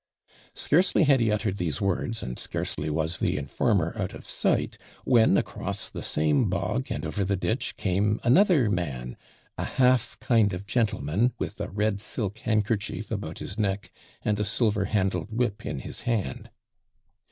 Scarcely 0.55 1.03
had 1.03 1.19
he 1.19 1.29
uttered 1.31 1.57
these 1.57 1.79
words, 1.79 2.23
and 2.23 2.39
scarcely 2.39 2.89
was 2.89 3.19
the 3.19 3.37
informer 3.37 3.93
out 3.95 4.15
of 4.15 4.27
sight, 4.27 4.75
when 5.05 5.37
across 5.37 5.91
the 5.91 6.01
same 6.01 6.49
bog, 6.49 6.87
and 6.89 7.05
over 7.05 7.23
the 7.23 7.35
ditch, 7.35 7.77
came 7.77 8.19
another 8.23 8.67
man, 8.71 9.15
a 9.59 9.63
half 9.63 10.19
kind 10.19 10.53
of 10.53 10.65
gentleman, 10.65 11.33
with 11.37 11.61
a 11.61 11.69
red 11.69 12.01
silk 12.01 12.39
handkerchief 12.39 13.11
about 13.11 13.37
his 13.37 13.59
neck, 13.59 13.91
and 14.23 14.39
a 14.39 14.43
silver 14.43 14.85
handled 14.85 15.31
whip 15.31 15.67
in 15.67 15.81
his 15.81 16.01
hand. 16.01 16.49